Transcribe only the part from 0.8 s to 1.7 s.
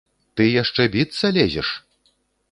біцца лезеш?